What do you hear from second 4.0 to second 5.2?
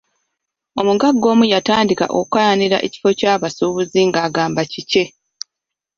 nga agamba kikye.